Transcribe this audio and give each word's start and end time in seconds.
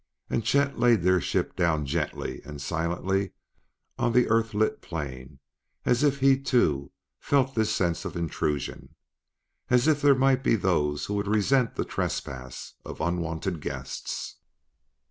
And 0.31 0.43
Chet 0.43 0.79
laid 0.79 1.03
their 1.03 1.21
ship 1.21 1.55
down 1.55 1.85
gently 1.85 2.41
and 2.43 2.59
silently 2.59 3.33
on 3.99 4.13
the 4.13 4.25
earthlit 4.29 4.81
plain 4.81 5.37
as 5.85 6.01
if 6.01 6.21
he, 6.21 6.39
too, 6.39 6.91
felt 7.19 7.53
this 7.53 7.69
sense 7.71 8.03
of 8.03 8.15
intrusion 8.15 8.95
as 9.69 9.87
if 9.87 10.01
there 10.01 10.15
might 10.15 10.41
be 10.43 10.55
those 10.55 11.05
who 11.05 11.13
would 11.13 11.27
resent 11.27 11.75
the 11.75 11.85
trespass 11.85 12.73
of 12.83 12.99
unwanted 12.99 13.61
guests. 13.61 14.37